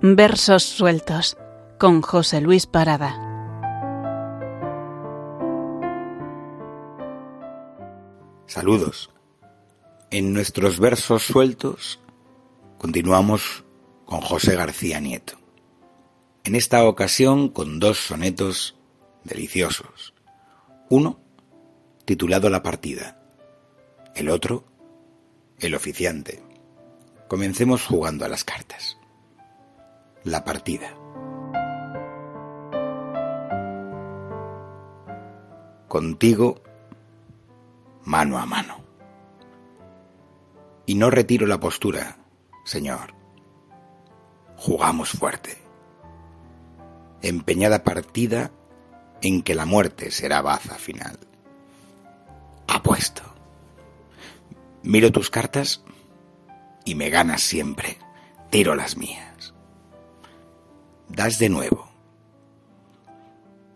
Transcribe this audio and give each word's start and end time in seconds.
Versos 0.00 0.62
sueltos 0.62 1.36
con 1.76 2.02
José 2.02 2.40
Luis 2.40 2.66
Parada. 2.66 3.16
Saludos. 8.46 9.10
En 10.12 10.32
nuestros 10.32 10.78
versos 10.78 11.24
sueltos 11.24 11.98
continuamos 12.78 13.64
con 14.04 14.20
José 14.20 14.54
García 14.54 15.00
Nieto. 15.00 15.36
En 16.44 16.54
esta 16.54 16.84
ocasión 16.84 17.48
con 17.48 17.80
dos 17.80 17.98
sonetos 17.98 18.76
deliciosos. 19.24 20.14
Uno 20.90 21.18
titulado 22.04 22.50
La 22.50 22.62
partida. 22.62 23.20
El 24.14 24.28
otro, 24.30 24.64
El 25.58 25.74
oficiante. 25.74 26.40
Comencemos 27.26 27.84
jugando 27.84 28.24
a 28.24 28.28
las 28.28 28.44
cartas. 28.44 28.96
La 30.28 30.44
partida. 30.44 30.90
Contigo, 35.88 36.62
mano 38.04 38.36
a 38.36 38.44
mano. 38.44 38.76
Y 40.84 40.96
no 40.96 41.08
retiro 41.08 41.46
la 41.46 41.58
postura, 41.58 42.18
Señor. 42.66 43.14
Jugamos 44.58 45.12
fuerte. 45.12 45.56
Empeñada 47.22 47.82
partida 47.82 48.50
en 49.22 49.40
que 49.40 49.54
la 49.54 49.64
muerte 49.64 50.10
será 50.10 50.42
baza 50.42 50.74
final. 50.74 51.18
Apuesto. 52.66 53.22
Miro 54.82 55.10
tus 55.10 55.30
cartas 55.30 55.82
y 56.84 56.96
me 56.96 57.08
ganas 57.08 57.40
siempre. 57.40 57.96
Tiro 58.50 58.74
las 58.74 58.98
mías. 58.98 59.54
Das 61.08 61.38
de 61.38 61.48
nuevo. 61.48 61.88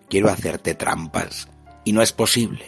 Quiero 0.09 0.29
hacerte 0.29 0.75
trampas 0.75 1.49
y 1.85 1.93
no 1.93 2.03
es 2.03 2.13
posible. 2.13 2.67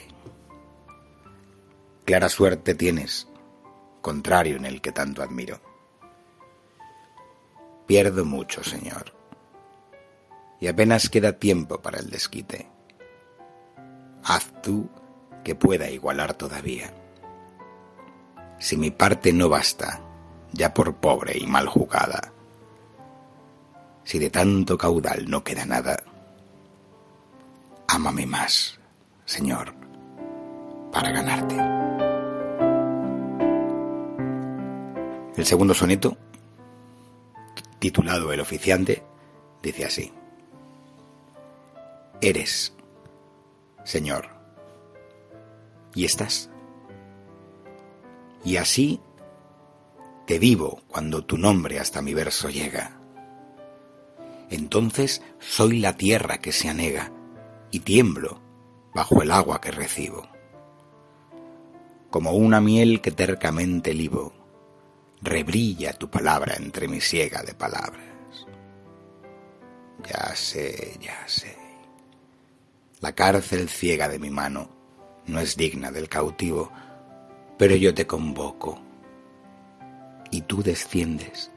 Clara 2.04 2.28
suerte 2.28 2.74
tienes, 2.74 3.28
contrario 4.00 4.56
en 4.56 4.64
el 4.64 4.80
que 4.80 4.92
tanto 4.92 5.22
admiro. 5.22 5.60
Pierdo 7.86 8.24
mucho, 8.24 8.62
Señor, 8.64 9.14
y 10.60 10.68
apenas 10.68 11.08
queda 11.08 11.38
tiempo 11.38 11.80
para 11.80 11.98
el 11.98 12.10
desquite. 12.10 12.68
Haz 14.22 14.50
tú 14.62 14.88
que 15.44 15.54
pueda 15.54 15.90
igualar 15.90 16.34
todavía. 16.34 16.92
Si 18.58 18.76
mi 18.76 18.90
parte 18.90 19.32
no 19.32 19.48
basta, 19.50 20.00
ya 20.52 20.72
por 20.72 20.96
pobre 20.96 21.38
y 21.38 21.46
mal 21.46 21.68
jugada, 21.68 22.33
si 24.04 24.18
de 24.18 24.30
tanto 24.30 24.76
caudal 24.78 25.28
no 25.28 25.42
queda 25.42 25.64
nada, 25.64 26.02
ámame 27.88 28.26
más, 28.26 28.78
Señor, 29.24 29.74
para 30.92 31.10
ganarte. 31.10 31.56
El 35.36 35.44
segundo 35.44 35.74
soneto, 35.74 36.16
titulado 37.78 38.32
El 38.32 38.40
oficiante, 38.40 39.02
dice 39.62 39.84
así. 39.84 40.12
Eres, 42.20 42.72
Señor, 43.84 44.28
y 45.94 46.04
estás. 46.04 46.50
Y 48.44 48.56
así 48.58 49.00
te 50.26 50.38
vivo 50.38 50.82
cuando 50.88 51.24
tu 51.24 51.36
nombre 51.36 51.80
hasta 51.80 52.00
mi 52.00 52.14
verso 52.14 52.48
llega. 52.48 53.03
Entonces 54.50 55.22
soy 55.38 55.80
la 55.80 55.96
tierra 55.96 56.38
que 56.38 56.52
se 56.52 56.68
anega 56.68 57.10
y 57.70 57.80
tiemblo 57.80 58.40
bajo 58.94 59.22
el 59.22 59.30
agua 59.30 59.60
que 59.60 59.70
recibo. 59.70 60.28
Como 62.10 62.32
una 62.32 62.60
miel 62.60 63.00
que 63.00 63.10
tercamente 63.10 63.92
libo, 63.92 64.32
rebrilla 65.20 65.92
tu 65.92 66.08
palabra 66.08 66.54
entre 66.56 66.86
mi 66.86 67.00
siega 67.00 67.42
de 67.42 67.54
palabras. 67.54 68.04
Ya 70.08 70.34
sé, 70.36 70.96
ya 71.00 71.26
sé. 71.26 71.56
La 73.00 73.12
cárcel 73.14 73.68
ciega 73.68 74.08
de 74.08 74.18
mi 74.18 74.30
mano 74.30 74.68
no 75.26 75.40
es 75.40 75.56
digna 75.56 75.90
del 75.90 76.08
cautivo, 76.08 76.70
pero 77.58 77.74
yo 77.74 77.94
te 77.94 78.06
convoco 78.06 78.80
y 80.30 80.42
tú 80.42 80.62
desciendes. 80.62 81.50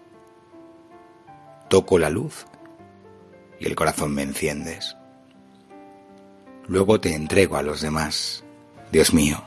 Toco 1.70 2.00
la 2.00 2.10
luz 2.10 2.46
y 3.60 3.68
el 3.68 3.76
corazón 3.76 4.14
me 4.14 4.24
enciendes. 4.24 4.96
Luego 6.68 7.00
te 7.00 7.14
entrego 7.14 7.58
a 7.58 7.64
los 7.64 7.82
demás, 7.82 8.44
Dios 8.92 9.14
mío. 9.14 9.42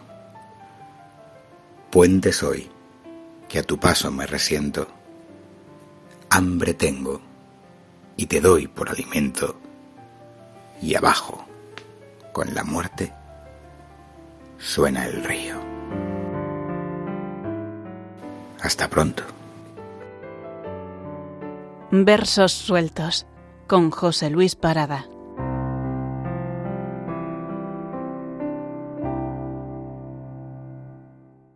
Puente 1.90 2.32
soy, 2.32 2.70
que 3.48 3.58
a 3.58 3.62
tu 3.62 3.78
paso 3.78 4.10
me 4.10 4.26
resiento. 4.26 4.88
Hambre 6.30 6.74
tengo 6.74 7.20
y 8.16 8.26
te 8.26 8.40
doy 8.40 8.68
por 8.68 8.88
alimento. 8.88 9.58
Y 10.80 10.94
abajo, 10.94 11.44
con 12.32 12.54
la 12.54 12.64
muerte, 12.64 13.12
suena 14.58 15.06
el 15.06 15.22
río. 15.24 15.60
Hasta 18.62 18.88
pronto. 18.88 19.24
Versos 21.90 22.52
sueltos 22.52 23.26
con 23.70 23.92
José 23.92 24.30
Luis 24.30 24.56
Parada. 24.56 25.06